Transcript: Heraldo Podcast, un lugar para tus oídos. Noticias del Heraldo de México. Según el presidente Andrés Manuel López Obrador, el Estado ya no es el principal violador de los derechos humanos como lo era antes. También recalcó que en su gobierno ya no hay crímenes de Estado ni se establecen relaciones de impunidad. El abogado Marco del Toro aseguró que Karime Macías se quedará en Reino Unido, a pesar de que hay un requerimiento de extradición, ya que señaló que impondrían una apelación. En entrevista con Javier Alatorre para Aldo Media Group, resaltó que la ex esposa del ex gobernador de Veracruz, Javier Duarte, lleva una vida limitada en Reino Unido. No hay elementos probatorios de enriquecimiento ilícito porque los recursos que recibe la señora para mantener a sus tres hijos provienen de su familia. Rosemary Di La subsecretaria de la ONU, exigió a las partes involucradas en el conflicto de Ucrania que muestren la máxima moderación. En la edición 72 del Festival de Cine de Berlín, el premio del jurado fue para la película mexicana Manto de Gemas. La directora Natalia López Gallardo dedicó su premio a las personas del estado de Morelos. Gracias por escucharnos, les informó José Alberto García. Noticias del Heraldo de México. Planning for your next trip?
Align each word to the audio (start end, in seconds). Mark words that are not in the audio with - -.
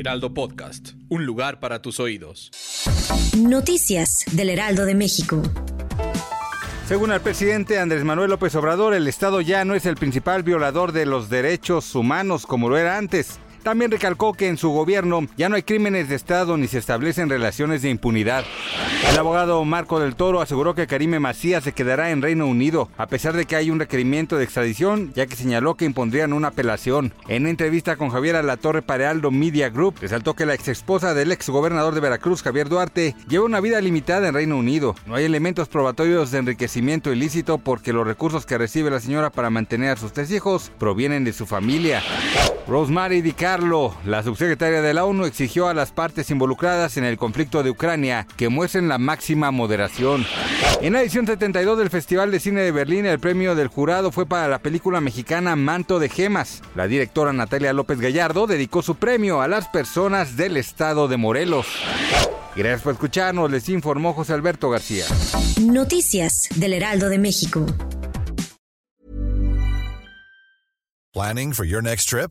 Heraldo 0.00 0.32
Podcast, 0.32 0.92
un 1.10 1.26
lugar 1.26 1.60
para 1.60 1.82
tus 1.82 2.00
oídos. 2.00 2.50
Noticias 3.36 4.24
del 4.32 4.48
Heraldo 4.48 4.86
de 4.86 4.94
México. 4.94 5.42
Según 6.88 7.12
el 7.12 7.20
presidente 7.20 7.78
Andrés 7.78 8.02
Manuel 8.02 8.30
López 8.30 8.54
Obrador, 8.54 8.94
el 8.94 9.06
Estado 9.06 9.42
ya 9.42 9.66
no 9.66 9.74
es 9.74 9.84
el 9.84 9.96
principal 9.96 10.42
violador 10.42 10.92
de 10.92 11.04
los 11.04 11.28
derechos 11.28 11.94
humanos 11.94 12.46
como 12.46 12.70
lo 12.70 12.78
era 12.78 12.96
antes. 12.96 13.40
También 13.62 13.90
recalcó 13.90 14.32
que 14.32 14.48
en 14.48 14.56
su 14.56 14.70
gobierno 14.70 15.26
ya 15.36 15.48
no 15.48 15.56
hay 15.56 15.62
crímenes 15.62 16.08
de 16.08 16.14
Estado 16.14 16.56
ni 16.56 16.66
se 16.66 16.78
establecen 16.78 17.28
relaciones 17.28 17.82
de 17.82 17.90
impunidad. 17.90 18.44
El 19.10 19.18
abogado 19.18 19.62
Marco 19.64 20.00
del 20.00 20.14
Toro 20.14 20.40
aseguró 20.40 20.74
que 20.74 20.86
Karime 20.86 21.20
Macías 21.20 21.64
se 21.64 21.72
quedará 21.72 22.10
en 22.10 22.22
Reino 22.22 22.46
Unido, 22.46 22.88
a 22.96 23.06
pesar 23.06 23.34
de 23.34 23.44
que 23.44 23.56
hay 23.56 23.70
un 23.70 23.78
requerimiento 23.78 24.36
de 24.36 24.44
extradición, 24.44 25.12
ya 25.14 25.26
que 25.26 25.36
señaló 25.36 25.74
que 25.74 25.84
impondrían 25.84 26.32
una 26.32 26.48
apelación. 26.48 27.12
En 27.28 27.46
entrevista 27.46 27.96
con 27.96 28.10
Javier 28.10 28.36
Alatorre 28.36 28.82
para 28.82 29.10
Aldo 29.10 29.30
Media 29.30 29.68
Group, 29.68 29.96
resaltó 30.00 30.34
que 30.34 30.46
la 30.46 30.54
ex 30.54 30.68
esposa 30.68 31.12
del 31.14 31.32
ex 31.32 31.48
gobernador 31.48 31.94
de 31.94 32.00
Veracruz, 32.00 32.42
Javier 32.42 32.68
Duarte, 32.68 33.14
lleva 33.28 33.44
una 33.44 33.60
vida 33.60 33.80
limitada 33.80 34.28
en 34.28 34.34
Reino 34.34 34.56
Unido. 34.56 34.94
No 35.06 35.16
hay 35.16 35.24
elementos 35.24 35.68
probatorios 35.68 36.30
de 36.30 36.38
enriquecimiento 36.38 37.12
ilícito 37.12 37.58
porque 37.58 37.92
los 37.92 38.06
recursos 38.06 38.46
que 38.46 38.58
recibe 38.58 38.90
la 38.90 39.00
señora 39.00 39.30
para 39.30 39.50
mantener 39.50 39.90
a 39.90 39.96
sus 39.96 40.12
tres 40.12 40.30
hijos 40.30 40.72
provienen 40.78 41.24
de 41.24 41.32
su 41.32 41.46
familia. 41.46 42.02
Rosemary 42.66 43.20
Di 43.20 43.32
La 44.04 44.22
subsecretaria 44.22 44.80
de 44.80 44.94
la 44.94 45.04
ONU, 45.04 45.24
exigió 45.24 45.66
a 45.66 45.74
las 45.74 45.90
partes 45.90 46.30
involucradas 46.30 46.96
en 46.96 47.04
el 47.04 47.16
conflicto 47.16 47.64
de 47.64 47.70
Ucrania 47.70 48.28
que 48.36 48.48
muestren 48.48 48.86
la 48.86 48.98
máxima 48.98 49.50
moderación. 49.50 50.24
En 50.80 50.92
la 50.92 51.00
edición 51.00 51.26
72 51.26 51.76
del 51.76 51.90
Festival 51.90 52.30
de 52.30 52.38
Cine 52.38 52.60
de 52.60 52.70
Berlín, 52.70 53.06
el 53.06 53.18
premio 53.18 53.56
del 53.56 53.66
jurado 53.66 54.12
fue 54.12 54.24
para 54.24 54.46
la 54.46 54.60
película 54.60 55.00
mexicana 55.00 55.56
Manto 55.56 55.98
de 55.98 56.08
Gemas. 56.08 56.62
La 56.76 56.86
directora 56.86 57.32
Natalia 57.32 57.72
López 57.72 57.98
Gallardo 57.98 58.46
dedicó 58.46 58.82
su 58.82 58.94
premio 58.94 59.40
a 59.42 59.48
las 59.48 59.66
personas 59.66 60.36
del 60.36 60.56
estado 60.56 61.08
de 61.08 61.16
Morelos. 61.16 61.66
Gracias 62.54 62.82
por 62.82 62.92
escucharnos, 62.92 63.50
les 63.50 63.68
informó 63.68 64.12
José 64.12 64.32
Alberto 64.32 64.70
García. 64.70 65.06
Noticias 65.60 66.48
del 66.54 66.74
Heraldo 66.74 67.08
de 67.08 67.18
México. 67.18 67.66
Planning 71.12 71.52
for 71.52 71.66
your 71.66 71.82
next 71.82 72.08
trip? 72.08 72.30